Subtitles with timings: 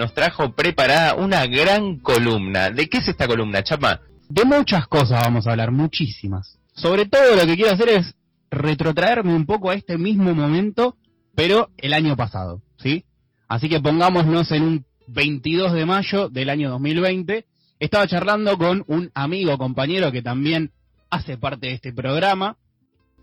[0.00, 2.70] nos trajo preparada una gran columna.
[2.70, 4.00] ¿De qué es esta columna, Chapa?
[4.30, 6.58] De muchas cosas vamos a hablar, muchísimas.
[6.72, 8.14] Sobre todo lo que quiero hacer es
[8.50, 10.96] retrotraerme un poco a este mismo momento,
[11.34, 13.04] pero el año pasado, ¿sí?
[13.46, 17.44] Así que pongámonos en un 22 de mayo del año 2020.
[17.78, 20.70] Estaba charlando con un amigo, compañero que también
[21.10, 22.56] hace parte de este programa.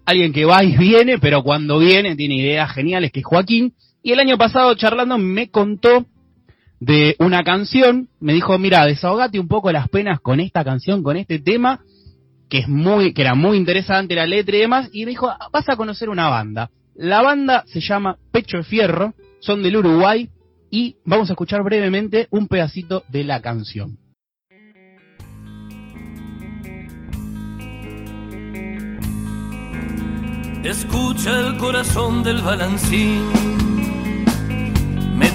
[0.06, 3.74] Alguien que va y viene, pero cuando viene tiene ideas geniales, que es Joaquín.
[4.04, 6.06] Y el año pasado charlando me contó
[6.80, 11.18] de una canción, me dijo, mira, desahogate un poco las penas con esta canción, con
[11.18, 11.82] este tema,
[12.50, 15.70] que es muy, que era muy interesante la letra y demás, y me dijo, vas
[15.70, 16.70] a conocer una banda.
[16.96, 20.30] La banda se llama Pecho de Fierro, son del Uruguay,
[20.70, 23.98] y vamos a escuchar brevemente un pedacito de la canción.
[30.64, 33.77] Escucha el corazón del balancín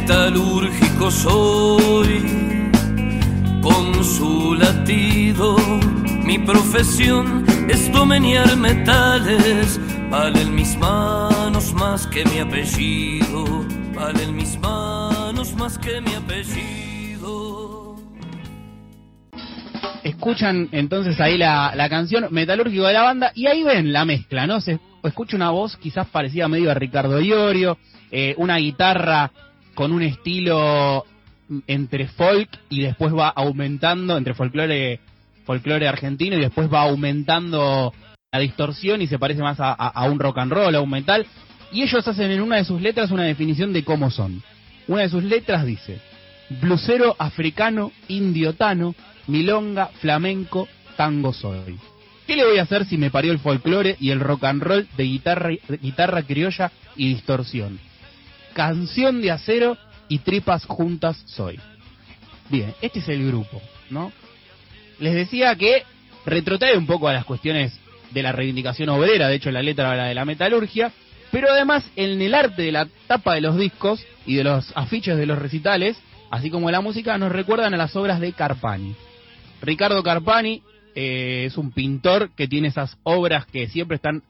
[0.03, 2.20] metalúrgico soy,
[3.62, 5.56] con su latido,
[6.25, 9.78] mi profesión es domeñar metales,
[10.11, 17.94] valen mis manos más que mi apellido, valen mis manos más que mi apellido.
[20.03, 24.48] Escuchan entonces ahí la, la canción Metalúrgico de la banda y ahí ven la mezcla,
[24.48, 24.61] ¿no?
[24.61, 27.78] Se escucha una voz quizás parecida medio a Ricardo Iorio,
[28.11, 29.31] eh, una guitarra
[29.75, 31.05] con un estilo
[31.67, 35.01] entre folk y después va aumentando, entre folclore,
[35.45, 37.93] folclore argentino y después va aumentando
[38.33, 41.27] la distorsión y se parece más a, un rock and roll, a un metal.
[41.71, 44.43] Y ellos hacen en una de sus letras una definición de cómo son.
[44.88, 46.00] Una de sus letras dice,
[46.61, 48.94] blusero africano, indiotano,
[49.27, 51.78] milonga, flamenco, tango soy.
[52.27, 54.88] ¿Qué le voy a hacer si me parió el folclore y el rock and roll
[54.97, 57.78] de guitarra, de guitarra criolla y distorsión?
[58.52, 59.76] Canción de acero
[60.08, 61.58] y tripas juntas soy.
[62.48, 64.12] Bien, este es el grupo, ¿no?
[64.98, 65.84] Les decía que
[66.26, 67.78] retrotrae un poco a las cuestiones
[68.10, 70.92] de la reivindicación obrera, de hecho la letra habla de la metalurgia,
[71.30, 75.16] pero además en el arte de la tapa de los discos y de los afiches
[75.16, 75.96] de los recitales,
[76.30, 78.94] así como la música, nos recuerdan a las obras de Carpani.
[79.62, 80.62] Ricardo Carpani
[80.94, 84.22] eh, es un pintor que tiene esas obras que siempre están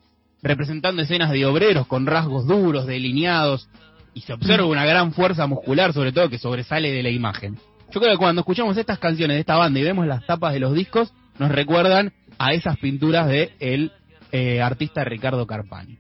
[0.43, 3.69] representando escenas de obreros con rasgos duros, delineados,
[4.15, 7.59] y se observa una gran fuerza muscular, sobre todo, que sobresale de la imagen.
[7.93, 10.61] Yo creo que cuando escuchamos estas canciones de esta banda y vemos las tapas de
[10.61, 13.93] los discos, nos recuerdan a esas pinturas de el
[14.31, 15.99] eh, artista Ricardo Carpani.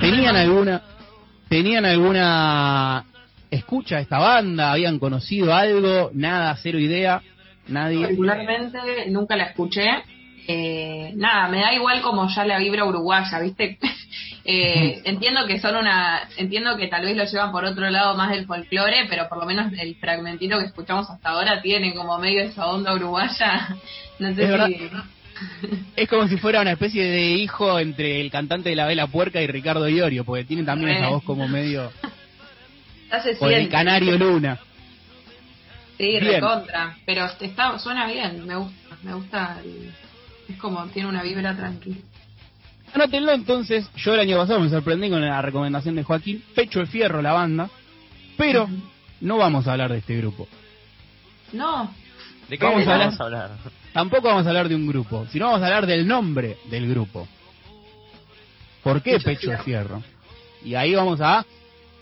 [0.00, 0.82] ¿Tenían alguna,
[1.48, 3.04] tenían alguna
[3.50, 4.72] escucha a esta banda?
[4.72, 6.10] ¿Habían conocido algo?
[6.12, 7.22] Nada, cero idea.
[7.68, 8.02] Nadie.
[8.02, 8.78] Particularmente
[9.10, 9.88] nunca la escuché.
[10.46, 13.78] Eh, nada, me da igual como ya la vibra uruguaya, ¿viste?
[14.44, 18.30] Eh, entiendo que son una, entiendo que tal vez lo llevan por otro lado más
[18.30, 22.42] del folclore, pero por lo menos el fragmentito que escuchamos hasta ahora tiene como medio
[22.42, 23.76] esa onda uruguaya.
[24.18, 24.90] No sé es si...
[25.96, 29.42] Es como si fuera una especie de hijo entre el cantante de la Vela Puerca
[29.42, 31.90] y Ricardo Iorio, porque tiene también esa voz como medio...
[33.40, 33.68] O el.
[33.68, 34.58] Canario Luna.
[35.96, 36.24] Sí, Bien.
[36.24, 36.96] recontra.
[37.06, 38.96] Pero está, suena bien, me gusta.
[39.02, 39.60] Me gusta.
[39.64, 39.92] el-
[40.48, 41.96] es como, tiene una vibra tranquila.
[42.94, 46.86] Anótenlo entonces, yo el año pasado me sorprendí con la recomendación de Joaquín, Pecho de
[46.86, 47.68] Fierro, la banda,
[48.36, 48.68] pero
[49.20, 50.46] no vamos a hablar de este grupo.
[51.52, 51.90] No,
[52.48, 53.50] ¿De qué Vamos vamos, a a hablar-?
[53.92, 57.26] Tampoco vamos a hablar de un grupo, sino vamos a hablar del nombre del grupo.
[58.84, 60.02] ¿Por qué Pecho de Pecho de Fierro?
[60.64, 61.44] Y ahí vamos a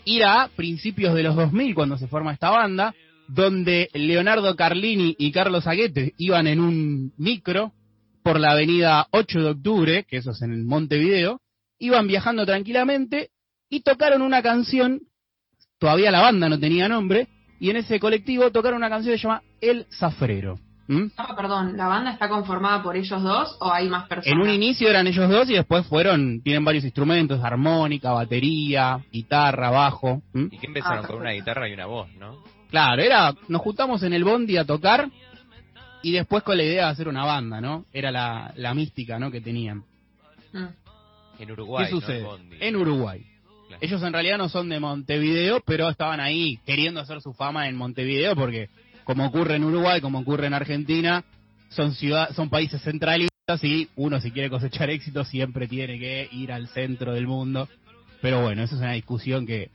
[0.05, 2.93] ir a principios de los 2000 cuando se forma esta banda,
[3.27, 7.71] donde Leonardo Carlini y Carlos Aguete iban en un micro
[8.23, 11.41] por la avenida 8 de octubre, que eso es en Montevideo,
[11.79, 13.29] iban viajando tranquilamente
[13.69, 15.01] y tocaron una canción,
[15.79, 17.27] todavía la banda no tenía nombre,
[17.59, 20.57] y en ese colectivo tocaron una canción que se llama El Zafrero.
[20.87, 21.05] ¿Mm?
[21.15, 24.27] Ah, perdón, ¿la banda está conformada por ellos dos o hay más personas?
[24.27, 29.69] En un inicio eran ellos dos y después fueron, tienen varios instrumentos, armónica, batería, guitarra,
[29.69, 30.21] bajo.
[30.33, 32.43] Y que empezaron Ah, con una guitarra y una voz, ¿no?
[32.69, 35.09] Claro, era, nos juntamos en el bondi a tocar
[36.03, 37.85] y después con la idea de hacer una banda, ¿no?
[37.93, 39.31] Era la, la mística, ¿no?
[39.31, 39.83] Que tenían.
[40.51, 40.65] Mm.
[41.39, 42.01] En Uruguay, ¿Qué ¿no?
[42.01, 42.23] sucede?
[42.23, 42.57] Bondi.
[42.59, 43.25] En Uruguay.
[43.67, 43.79] Claro.
[43.81, 47.75] Ellos en realidad no son de Montevideo, pero estaban ahí queriendo hacer su fama en
[47.75, 48.69] Montevideo porque
[49.05, 51.23] como ocurre en Uruguay, como ocurre en Argentina,
[51.69, 56.51] son ciudad, son países centralistas y uno si quiere cosechar éxito siempre tiene que ir
[56.51, 57.67] al centro del mundo.
[58.21, 59.71] Pero bueno, esa es una discusión que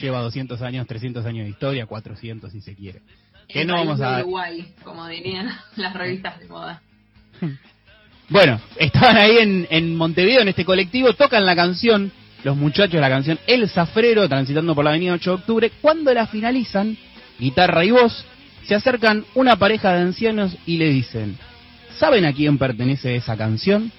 [0.00, 3.02] lleva 200 años, 300 años de historia, 400 si se quiere.
[3.48, 6.82] Que El no país vamos de a Uruguay, como dirían las revistas de moda.
[8.28, 12.12] Bueno, estaban ahí en, en Montevideo, en este colectivo, tocan la canción,
[12.44, 15.72] los muchachos, la canción El Zafrero, transitando por la avenida 8 de octubre.
[15.80, 16.98] Cuando la finalizan,
[17.38, 18.26] guitarra y voz,
[18.66, 21.38] se acercan una pareja de ancianos y le dicen,
[21.96, 23.90] ¿saben a quién pertenece esa canción?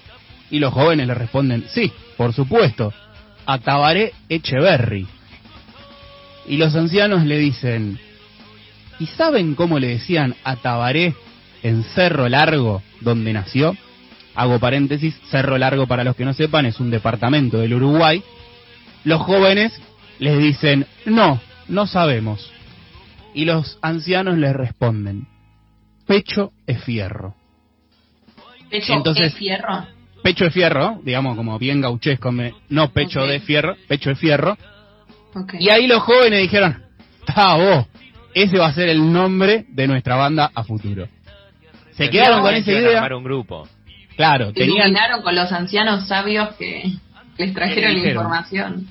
[0.52, 2.94] Y los jóvenes le responden, sí, por supuesto,
[3.48, 5.08] a Tabaré Echeverry.
[6.48, 8.00] Y los ancianos le dicen,
[9.00, 11.14] ¿y saben cómo le decían a Tabaré
[11.64, 13.76] en Cerro Largo, donde nació?
[14.36, 18.24] Hago paréntesis, Cerro Largo, para los que no sepan, es un departamento del Uruguay.
[19.04, 19.74] Los jóvenes
[20.20, 22.52] les dicen, no, no sabemos.
[23.34, 25.28] Y los ancianos les responden,
[26.08, 27.36] pecho es fierro.
[28.70, 29.86] Pecho Entonces- es fierro.
[30.22, 32.32] Pecho de fierro, digamos como bien gauchesco,
[32.70, 34.58] no pecho de fierro, pecho de fierro.
[35.58, 36.84] Y ahí los jóvenes dijeron,
[37.26, 37.86] está vos,
[38.34, 41.08] ese va a ser el nombre de nuestra banda a futuro.
[41.92, 43.16] Se quedaron con esa idea.
[43.16, 43.68] un grupo.
[44.16, 44.94] Claro, tenían
[45.24, 46.92] con los ancianos sabios que
[47.38, 48.88] les trajeron la información.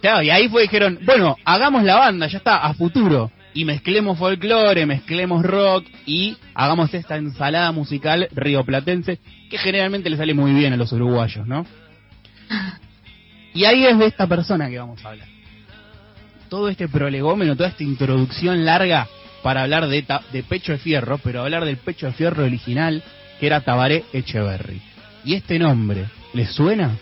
[0.00, 3.30] Claro, y ahí fue dijeron, bueno, hagamos la banda, ya está, a futuro.
[3.52, 9.18] Y mezclemos folclore, mezclemos rock y hagamos esta ensalada musical rioplatense
[9.50, 11.66] que generalmente le sale muy bien a los uruguayos, ¿no?
[13.52, 15.26] Y ahí es de esta persona que vamos a hablar.
[16.50, 19.08] Todo este prolegómeno, toda esta introducción larga
[19.42, 23.02] para hablar de, ta- de Pecho de Fierro, pero hablar del Pecho de Fierro original,
[23.38, 24.82] que era Tabaré Echeverry.
[25.24, 26.98] ¿Y este nombre, ¿le suena?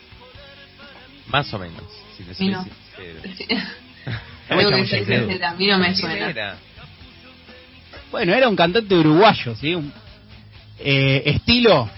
[1.29, 1.83] Más o menos.
[2.17, 2.63] Si soy Sí, no.
[2.63, 3.21] sincero.
[4.47, 4.63] Que a mí
[5.67, 6.31] no me ¿Quién suena.
[6.31, 6.57] era?
[8.11, 9.75] Bueno, era un cantante uruguayo, ¿sí?
[9.75, 9.93] Un,
[10.79, 11.89] eh, estilo,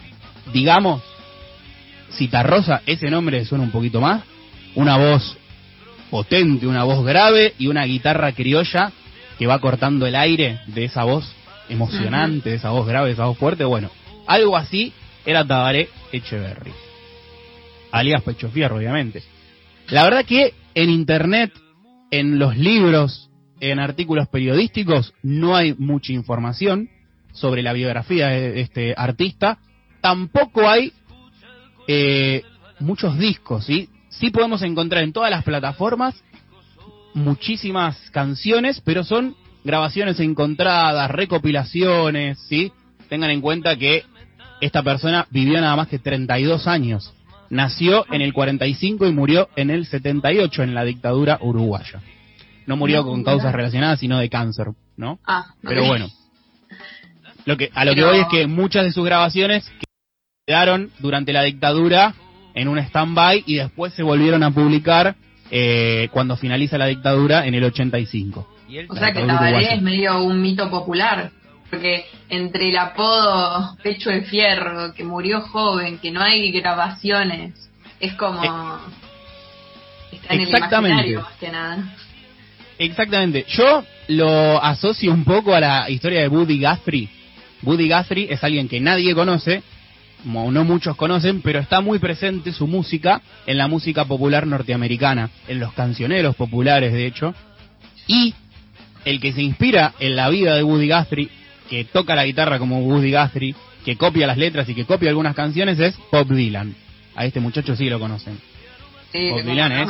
[0.52, 1.02] digamos,
[2.12, 4.23] Citarrosa, ese nombre suena un poquito más.
[4.75, 5.37] Una voz
[6.11, 8.93] potente, una voz grave y una guitarra criolla
[9.39, 11.33] que va cortando el aire de esa voz
[11.69, 13.65] emocionante, de esa voz grave, de esa voz fuerte.
[13.65, 13.91] Bueno,
[14.27, 14.93] algo así
[15.25, 16.73] era Tabaré Echeverry.
[17.93, 19.23] Alias Pecho Fierro, obviamente.
[19.89, 21.53] La verdad que en internet,
[22.11, 23.31] en los libros,
[23.61, 26.89] en artículos periodísticos, no hay mucha información
[27.33, 29.59] sobre la biografía de este artista.
[30.01, 30.93] Tampoco hay
[31.89, 32.43] eh,
[32.79, 33.89] muchos discos, ¿sí?
[34.11, 36.23] Sí podemos encontrar en todas las plataformas
[37.15, 42.73] muchísimas canciones, pero son grabaciones encontradas, recopilaciones, ¿sí?
[43.09, 44.05] Tengan en cuenta que
[44.61, 47.12] esta persona vivió nada más que 32 años.
[47.49, 52.01] Nació en el 45 y murió en el 78 en la dictadura uruguaya.
[52.67, 55.19] No murió con causas relacionadas, sino de cáncer, ¿no?
[55.27, 56.09] Ah, Pero bueno,
[57.45, 59.69] lo que a lo que voy es que muchas de sus grabaciones
[60.47, 62.15] quedaron durante la dictadura
[62.55, 65.14] en un stand-by y después se volvieron a publicar
[65.50, 68.47] eh, cuando finaliza la dictadura en el 85.
[68.69, 69.76] Y él O sea que Tabaré uruguayo.
[69.76, 71.31] es medio un mito popular.
[71.70, 77.70] Porque entre el apodo Pecho de Fierro, que murió joven, que no hay grabaciones,
[78.00, 78.43] es como.
[80.11, 80.94] está en el Exactamente.
[80.94, 81.94] imaginario más que nada.
[82.79, 83.44] Exactamente.
[83.49, 87.09] Yo lo asocio un poco a la historia de Buddy Guthrie.
[87.62, 89.62] Buddy Guthrie es alguien que nadie conoce,
[90.25, 95.61] no muchos conocen, pero está muy presente su música en la música popular norteamericana, en
[95.61, 97.35] los cancioneros populares, de hecho.
[98.07, 98.35] Y
[99.05, 101.29] el que se inspira en la vida de Woody Guthrie,
[101.69, 105.35] que toca la guitarra como Woody Guthrie, que copia las letras y que copia algunas
[105.35, 106.75] canciones, es Bob Dylan.
[107.17, 108.39] A este muchacho sí lo conocen.
[109.12, 109.89] Sí, Bob Dylan es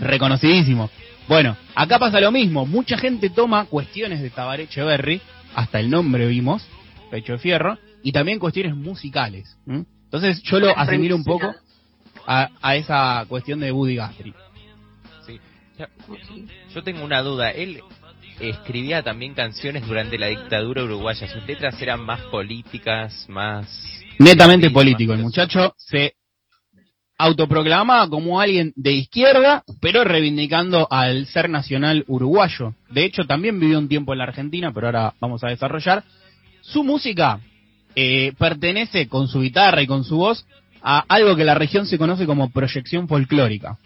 [0.00, 0.90] reconocidísimo.
[1.28, 2.66] Bueno, acá pasa lo mismo.
[2.66, 5.20] Mucha gente toma cuestiones de Tabaré Echeverry,
[5.54, 6.66] hasta el nombre vimos,
[7.10, 9.56] Pecho de Fierro, y también cuestiones musicales.
[9.66, 9.84] ¿m?
[10.04, 11.54] Entonces yo lo asimilo un poco
[12.26, 14.34] a, a esa cuestión de Woody Guthrie.
[15.26, 15.40] Sí.
[16.74, 17.50] Yo tengo una duda.
[17.50, 17.80] Él
[18.40, 21.28] escribía también canciones durante la dictadura uruguaya.
[21.28, 23.66] Sus letras eran más políticas, más...
[24.18, 25.12] Netamente político.
[25.12, 26.14] El muchacho se
[27.18, 32.74] autoproclamaba como alguien de izquierda, pero reivindicando al ser nacional uruguayo.
[32.90, 36.04] De hecho, también vivió un tiempo en la Argentina, pero ahora vamos a desarrollar.
[36.62, 37.40] Su música
[38.00, 40.46] eh, pertenece con su guitarra y con su voz
[40.80, 43.76] a algo que la región se conoce como proyección folclórica.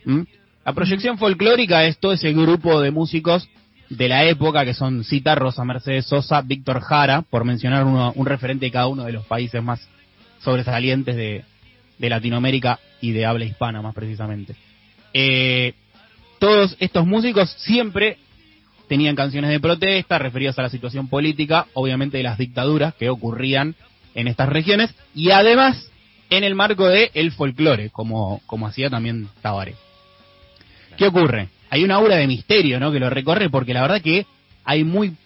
[0.67, 3.49] La proyección folclórica es todo ese grupo de músicos
[3.89, 8.27] de la época que son Cita, Rosa Mercedes Sosa, Víctor Jara, por mencionar uno, un
[8.27, 9.81] referente de cada uno de los países más
[10.41, 11.47] sobresalientes de,
[11.97, 14.55] de Latinoamérica y de habla hispana más precisamente.
[15.15, 15.73] Eh,
[16.39, 18.19] todos estos músicos siempre
[18.89, 23.75] tenían canciones de protesta referidas a la situación política, obviamente de las dictaduras que ocurrían
[24.15, 25.91] en estas regiones, y además
[26.31, 29.75] en el marco de el folclore, como, como hacía también Tabaré.
[30.97, 31.49] ¿Qué ocurre?
[31.71, 32.93] Hay una aura de misterio, ¿no?
[32.93, 34.27] Que lo recorre porque la verdad que
[34.65, 35.17] hay muy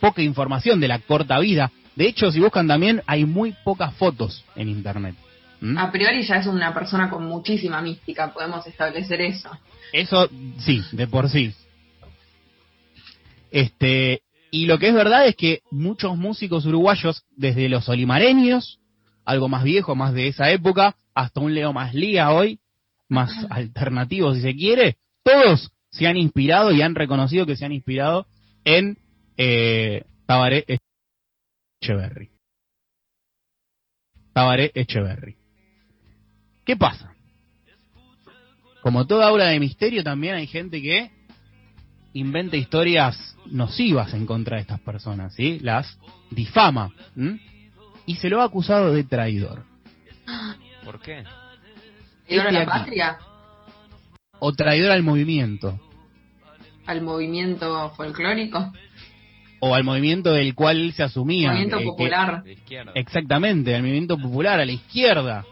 [0.00, 1.70] poca información de la corta vida.
[1.96, 5.14] De hecho, si buscan también, hay muy pocas fotos en internet.
[5.60, 5.78] ¿Mm?
[5.78, 9.50] A priori ya es una persona con muchísima mística, podemos establecer eso.
[9.92, 10.28] Eso
[10.58, 11.54] sí, de por sí.
[13.50, 14.22] Este,
[14.54, 18.80] y lo que es verdad es que muchos músicos uruguayos, desde los olimareños,
[19.24, 22.60] algo más viejo, más de esa época, hasta un Leo más Lía hoy,
[23.08, 27.72] más alternativo si se quiere, todos se han inspirado y han reconocido que se han
[27.72, 28.26] inspirado
[28.64, 28.98] en
[29.38, 30.66] eh, Tabaré
[31.80, 32.28] Echeverry.
[34.34, 35.36] Tabaré Echeverry.
[36.66, 37.14] ¿Qué pasa?
[38.82, 41.10] Como toda aura de misterio, también hay gente que
[42.14, 45.58] inventa historias nocivas en contra de estas personas, ¿sí?
[45.60, 45.98] Las
[46.30, 46.90] difama.
[48.06, 49.64] Y se lo ha acusado de traidor.
[50.84, 51.24] ¿Por qué?
[52.26, 52.70] ¿Traidor a Este la aquí.
[52.70, 53.18] patria?
[54.38, 55.78] O traidor al movimiento.
[56.86, 58.72] ¿Al movimiento folclórico?
[59.60, 61.50] O al movimiento del cual él se asumía.
[61.50, 62.42] Movimiento eh, que- popular.
[62.94, 65.44] Exactamente, al movimiento popular, a la izquierda,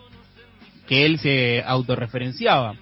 [0.89, 2.75] que él se autorreferenciaba.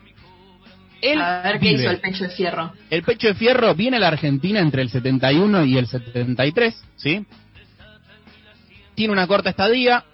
[1.01, 2.73] Él A ver qué vive- hizo el pecho de fierro.
[2.91, 7.25] el pecho de fierro viene a la Argentina entre el 71 y el 73, ¿sí?
[8.95, 10.05] Tiene una corta estadía,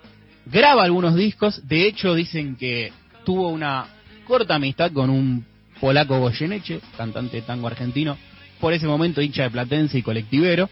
[0.47, 2.93] graba algunos discos, de hecho dicen que
[3.25, 3.87] tuvo una
[4.27, 5.47] corta amistad con un
[5.81, 8.19] polaco Goyeneche, cantante de tango argentino,
[8.61, 10.69] por ese momento hincha de Platense y colectivero.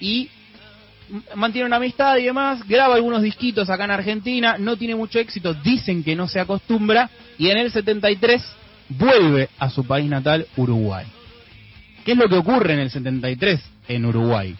[0.00, 0.28] Y
[1.34, 5.54] mantiene una amistad y demás, graba algunos disquitos acá en Argentina, no tiene mucho éxito,
[5.54, 8.42] dicen que no se acostumbra, y en el 73
[8.88, 11.06] vuelve a su país natal, Uruguay.
[12.04, 14.56] ¿Qué es lo que ocurre en el 73 en Uruguay?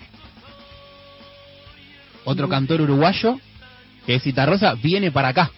[2.24, 3.40] Otro cantor uruguayo,
[4.06, 5.50] que es Citarrosa, viene para acá.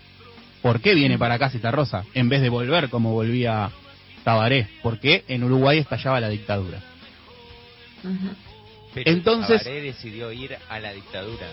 [0.63, 2.05] ¿Por qué viene para acá Citarrosa?
[2.15, 3.71] En vez de volver como volvía
[4.25, 4.69] Tabaré.
[4.83, 6.81] Porque en Uruguay estallaba la dictadura.
[8.95, 11.47] Pero Entonces- Tabaré decidió ir a la dictadura.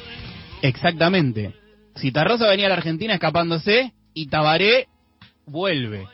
[0.62, 1.54] Exactamente.
[1.98, 4.88] Citarrosa venía a la Argentina escapándose y Tabaré
[5.46, 6.08] vuelve.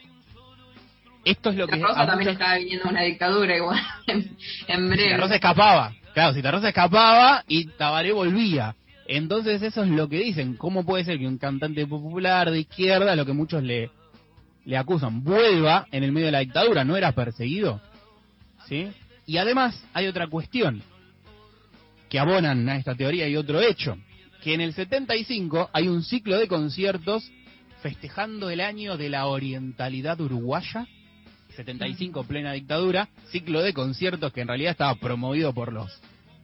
[1.25, 4.37] Esto es lo que La Rosa a también muchos- estaba viviendo una dictadura igual, en,
[4.67, 5.03] en breve.
[5.09, 5.93] Citarrosa escapaba.
[6.13, 8.75] Claro, Citarrosa escapaba y Tabaré volvía.
[9.07, 10.55] Entonces eso es lo que dicen.
[10.55, 13.89] ¿Cómo puede ser que un cantante popular de izquierda, lo que muchos le,
[14.65, 16.83] le acusan, vuelva en el medio de la dictadura?
[16.83, 17.81] ¿No era perseguido?
[18.67, 18.87] ¿Sí?
[19.25, 20.81] Y además hay otra cuestión
[22.09, 23.97] que abonan a esta teoría y otro hecho.
[24.43, 27.29] Que en el 75 hay un ciclo de conciertos
[27.81, 30.87] festejando el año de la orientalidad uruguaya
[31.57, 35.91] 75 plena dictadura, ciclo de conciertos que en realidad estaba promovido por los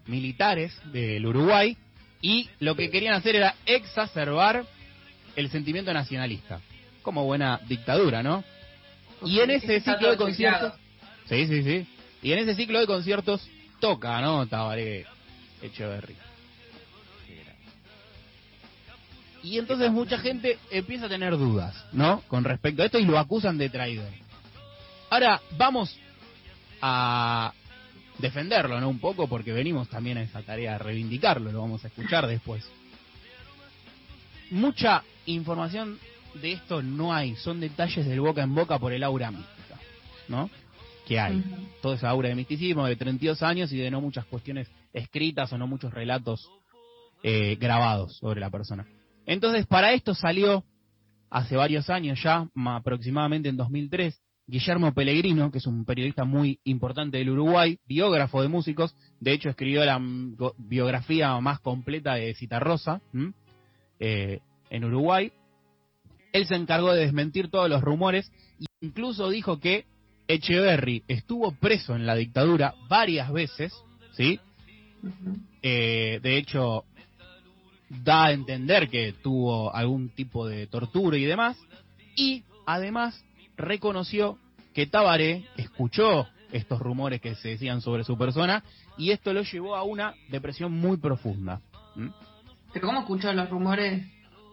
[0.08, 1.78] militares del Uruguay
[2.22, 4.66] y lo que querían hacer era exacerbar
[5.36, 6.62] el sentimiento nacionalista,
[7.04, 8.44] como buena dictadura, ¿no?
[9.24, 10.74] Y en ese ciclo de conciertos,
[11.28, 11.88] sí, sí, sí,
[12.24, 13.48] y en ese ciclo de conciertos
[13.80, 14.48] toca, ¿no?
[14.48, 15.06] Tabaré
[15.64, 16.16] Echeverry.
[19.44, 22.22] Y entonces mucha gente empieza a tener dudas, ¿no?
[22.28, 24.10] Con respecto a esto y lo acusan de traidor.
[25.10, 25.98] Ahora vamos
[26.82, 27.54] a
[28.20, 28.88] defenderlo, ¿no?
[28.88, 32.64] Un poco porque venimos también a esa tarea de reivindicarlo, lo vamos a escuchar después.
[34.50, 36.00] Mucha información
[36.36, 39.78] de esto no hay, son detalles del boca en boca por el aura mística,
[40.30, 40.50] ¿no?
[41.06, 41.38] Que hay.
[41.38, 41.68] Ujú.
[41.82, 45.58] Todo ese aura de misticismo de 32 años y de no muchas cuestiones escritas o
[45.58, 46.50] no muchos relatos
[47.24, 48.86] eh, grabados sobre la persona.
[49.26, 50.64] Entonces, para esto salió
[51.30, 56.60] hace varios años ya, ma- aproximadamente en 2003, Guillermo Pellegrino, que es un periodista muy
[56.66, 62.36] importante del Uruguay, biógrafo de músicos, de hecho escribió la mm, biografía más completa de
[62.36, 63.02] Citarrosa
[64.00, 65.32] eh, en Uruguay.
[66.34, 69.86] Él se encargó de desmentir todos los rumores e incluso dijo que
[70.28, 73.74] Echeverry estuvo preso en la dictadura varias veces,
[74.14, 74.40] ¿sí?
[75.62, 76.86] Eh, de hecho,
[77.90, 81.58] da a entender que tuvo algún tipo de tortura y demás.
[82.16, 83.24] Y además
[83.58, 84.38] reconoció
[84.74, 88.64] que Tabaré escuchó estos rumores que se decían sobre su persona
[88.98, 91.62] y esto lo llevó a una depresión muy profunda.
[91.96, 92.08] ¿Mm?
[92.74, 94.06] Pero ¿cómo escuchó los rumores?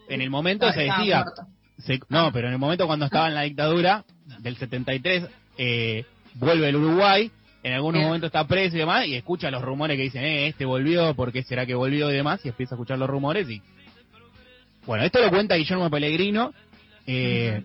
[0.09, 1.25] En el momento Ah, se decía,
[1.79, 4.05] se- no, pero en el momento cuando estaba en la dictadura
[4.41, 5.27] del 73,
[5.59, 6.05] eh,
[6.35, 7.31] vuelve el Uruguay,
[7.63, 10.65] en algunos momentos está preso y demás, y escucha los rumores que dicen, eh, este
[10.65, 12.41] volvió, ¿por qué será que volvió y demás?
[12.45, 13.61] Y empieza a escuchar los rumores y...
[14.87, 16.55] Bueno, esto lo cuenta Guillermo Pellegrino,
[17.07, 17.63] eh,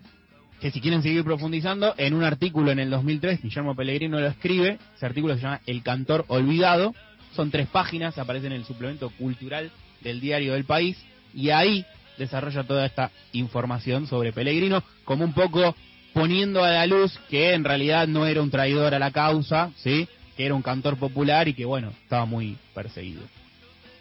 [0.60, 4.78] que si quieren seguir profundizando, en un artículo en el 2003, Guillermo Pellegrino lo escribe,
[4.94, 6.94] ese artículo se llama El cantor olvidado,
[7.34, 9.70] son tres páginas, aparece en el suplemento cultural
[10.02, 11.02] del diario del país,
[11.34, 11.86] y ahí
[12.18, 15.74] desarrolla toda esta información sobre Pellegrino, como un poco
[16.16, 20.08] poniendo a la luz que en realidad no era un traidor a la causa, ¿sí?
[20.34, 23.20] que era un cantor popular y que, bueno, estaba muy perseguido.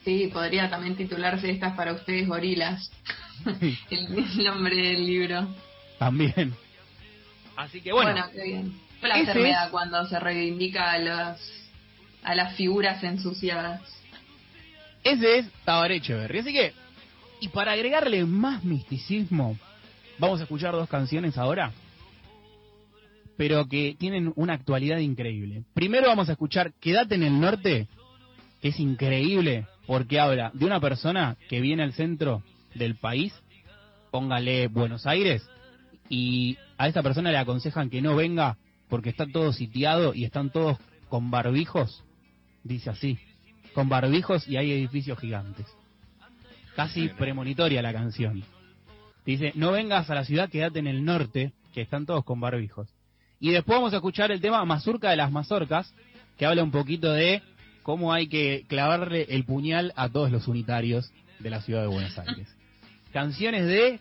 [0.06, 2.90] Sí, podría también titularse Estas para ustedes, gorilas.
[3.90, 5.46] el, nombre del libro.
[6.00, 6.56] También.
[7.58, 8.12] Así que bueno.
[8.12, 8.80] Bueno, qué bien.
[9.02, 11.42] Placer me da cuando se reivindica a, los,
[12.24, 13.82] a las figuras ensuciadas.
[15.04, 16.40] Ese es Tabaré Echeverry.
[16.40, 16.72] Así que,
[17.42, 19.58] y para agregarle más misticismo,
[20.18, 21.74] vamos a escuchar dos canciones ahora,
[23.38, 25.64] pero que tienen una actualidad increíble.
[25.74, 27.88] Primero vamos a escuchar Quédate en el Norte,
[28.62, 33.34] que es increíble, porque habla de una persona que viene al centro del país,
[34.12, 35.48] póngale Buenos Aires,
[36.10, 38.58] y a esta persona le aconsejan que no venga
[38.90, 40.78] porque está todo sitiado y están todos
[41.10, 42.04] con barbijos,
[42.64, 43.18] dice así,
[43.74, 45.66] con barbijos y hay edificios gigantes.
[46.76, 48.44] Casi premonitoria la canción.
[49.26, 52.95] Dice, no vengas a la ciudad, quédate en el norte, que están todos con barbijos.
[53.40, 55.94] Y después vamos a escuchar el tema Mazurca de las Mazorcas,
[56.38, 57.42] que habla un poquito de
[57.84, 62.18] cómo hay que clavarle el puñal a todos los unitarios de la ciudad de Buenos
[62.18, 62.48] Aires.
[63.14, 64.00] Canciones de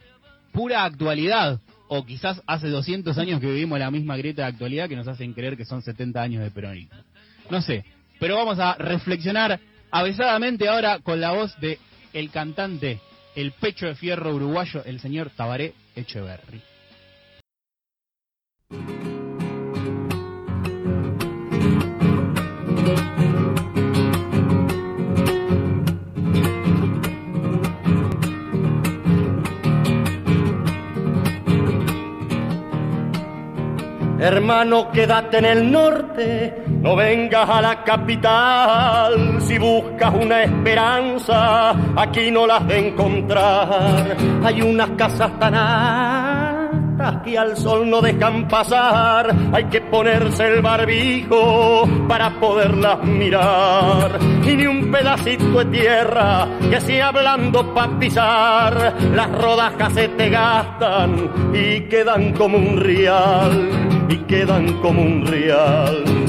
[0.52, 4.96] pura actualidad, o quizás hace 200 años que vivimos la misma grieta de actualidad que
[4.96, 6.96] nos hacen creer que son 70 años de peronismo.
[7.50, 7.84] No sé,
[8.18, 9.60] pero vamos a reflexionar
[9.90, 11.78] avisadamente ahora con la voz de
[12.12, 13.00] el cantante,
[13.36, 16.62] el pecho de fierro uruguayo, el señor Tabaré Echeverry.
[34.24, 39.38] Hermano, quédate en el norte, no vengas a la capital.
[39.42, 44.16] Si buscas una esperanza, aquí no las de encontrar.
[44.42, 46.23] Hay unas casas tan altas
[47.22, 49.34] que al sol no dejan pasar.
[49.52, 54.18] Hay que ponerse el barbijo para poderlas mirar.
[54.44, 58.94] Y ni un pedacito de tierra que sea blando para pisar.
[59.14, 63.68] Las rodajas se te gastan y quedan como un rial
[64.08, 66.23] y quedan como un real.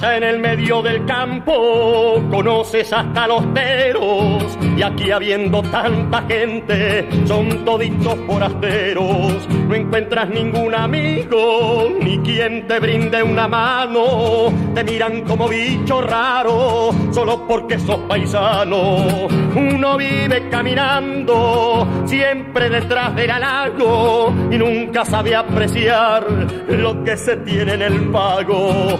[0.00, 7.64] En el medio del campo, conoces hasta los teros y aquí habiendo tanta gente, son
[7.64, 9.48] toditos forasteros.
[9.68, 14.52] No encuentras ningún amigo, ni quien te brinde una mano.
[14.74, 19.26] Te miran como bicho raro, solo porque sos paisano.
[19.56, 26.24] Uno vive caminando, siempre detrás del halago, y nunca sabe apreciar
[26.68, 28.96] lo que se tiene en el pago,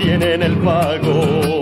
[0.00, 1.60] tiene en el pago.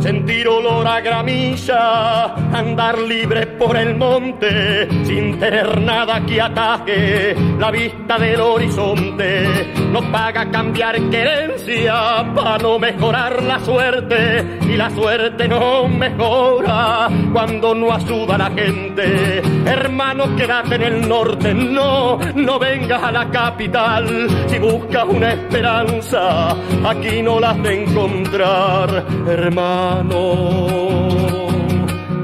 [0.00, 7.70] sentir olor a gramilla, andar libre por el monte, sin tener nada que ataque la
[7.70, 9.72] vista del horizonte.
[9.92, 17.74] No paga cambiar querencia para no mejorar la suerte, y la suerte no mejora cuando
[17.74, 19.42] no ayuda la gente.
[19.66, 24.28] Hermano, quédate en el norte, no, no vengas a la capital.
[24.48, 26.50] Si buscas una esperanza,
[26.84, 31.27] aquí no las de encontrar, hermano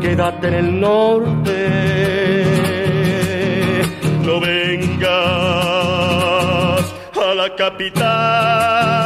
[0.04, 1.56] quédate en el norte,
[4.22, 5.10] no vengas
[7.16, 9.03] a la capital.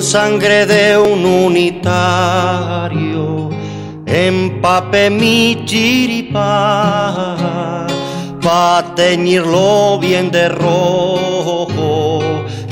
[0.00, 1.80] Sangre de un unitario,
[4.06, 7.16] empape mi chiripá,
[8.40, 12.22] pa' teñirlo bien de rojo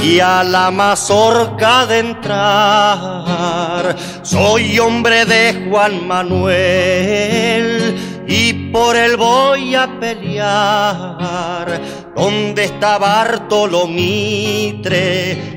[0.03, 3.97] y a la mazorca de entrar.
[4.23, 7.97] Soy hombre de Juan Manuel
[8.29, 11.81] y por él voy a pelear
[12.17, 15.14] ¿Dónde está Bartolo Mitre?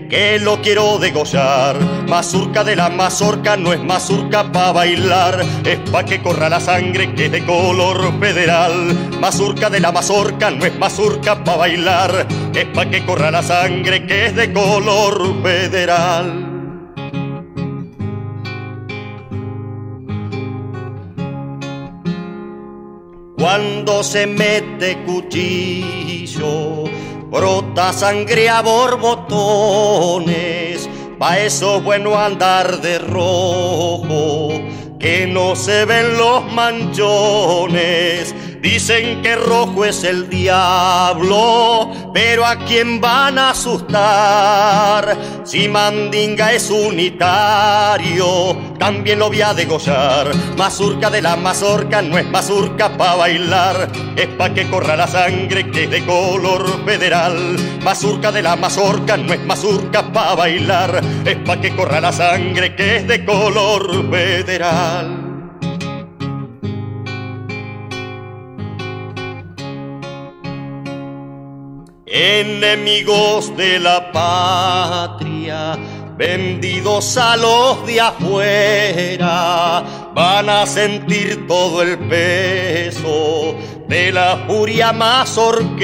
[0.09, 1.75] Que lo quiero degollar.
[2.07, 7.13] Mazurca de la mazorca no es mazurca pa' bailar, es pa' que corra la sangre
[7.13, 8.95] que es de color federal.
[9.19, 14.05] Mazurca de la mazorca no es mazurca pa' bailar, es pa' que corra la sangre
[14.05, 16.47] que es de color federal.
[23.37, 26.85] Cuando se mete cuchillo,
[27.31, 29.27] brota sangre a borbotones.
[31.19, 34.49] Pa' eso bueno andar de rojo,
[34.99, 38.35] que no se ven los manchones.
[38.67, 45.17] Dicen que rojo es el diablo, pero a quién van a asustar.
[45.45, 50.35] Si Mandinga es unitario, también lo voy a degollar.
[50.57, 55.71] Mazurca de la mazorca no es mazurca pa' bailar, es pa' que corra la sangre
[55.71, 57.55] que es de color federal.
[57.85, 62.75] Mazurca de la mazorca no es mazurca pa' bailar, es pa' que corra la sangre
[62.75, 65.26] que es de color federal.
[72.09, 75.77] Enemigos de la patria,
[76.15, 79.83] vendidos a los de afuera,
[80.15, 83.56] van a sentir todo el peso
[83.87, 85.77] de la furia mazorquera.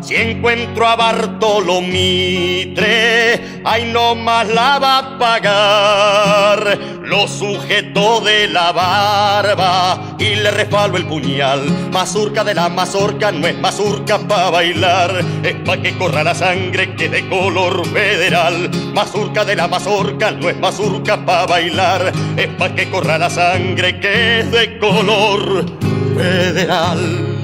[0.00, 6.78] Si encuentro a Bartolo Mitre, ay no más la va a pagar.
[7.02, 11.60] Lo sujeto de la barba y le refalo el puñal.
[11.92, 16.96] Mazurca de la mazorca no es mazurca pa' bailar, es pa' que corra la sangre
[16.96, 18.68] que de color federal.
[18.92, 24.00] Mazurca de la mazorca no es mazurca pa' bailar, es pa' que corra la sangre
[24.00, 25.75] que es de color
[26.14, 27.35] federal.